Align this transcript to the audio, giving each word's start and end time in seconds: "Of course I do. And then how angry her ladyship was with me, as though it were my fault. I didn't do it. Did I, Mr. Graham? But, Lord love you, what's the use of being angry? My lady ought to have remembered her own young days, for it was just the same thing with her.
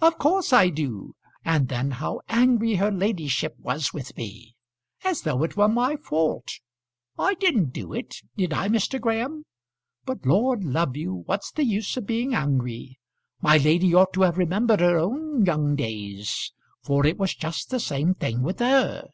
"Of 0.00 0.18
course 0.18 0.52
I 0.52 0.70
do. 0.70 1.14
And 1.44 1.68
then 1.68 1.92
how 1.92 2.20
angry 2.28 2.74
her 2.74 2.90
ladyship 2.90 3.54
was 3.60 3.94
with 3.94 4.16
me, 4.16 4.56
as 5.04 5.22
though 5.22 5.44
it 5.44 5.56
were 5.56 5.68
my 5.68 5.94
fault. 5.94 6.50
I 7.16 7.34
didn't 7.34 7.72
do 7.72 7.92
it. 7.92 8.16
Did 8.36 8.52
I, 8.52 8.66
Mr. 8.68 9.00
Graham? 9.00 9.44
But, 10.04 10.26
Lord 10.26 10.64
love 10.64 10.96
you, 10.96 11.22
what's 11.26 11.52
the 11.52 11.64
use 11.64 11.96
of 11.96 12.06
being 12.08 12.34
angry? 12.34 12.98
My 13.40 13.56
lady 13.56 13.94
ought 13.94 14.12
to 14.14 14.22
have 14.22 14.36
remembered 14.36 14.80
her 14.80 14.98
own 14.98 15.44
young 15.46 15.76
days, 15.76 16.52
for 16.82 17.06
it 17.06 17.16
was 17.16 17.36
just 17.36 17.70
the 17.70 17.78
same 17.78 18.14
thing 18.14 18.42
with 18.42 18.58
her. 18.58 19.04